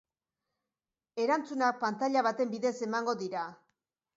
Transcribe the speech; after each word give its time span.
Erantzunak 1.25 1.79
pantaila 1.83 2.25
baten 2.31 2.55
bidez 2.55 2.75
emango 2.89 3.17
dira. 3.25 3.45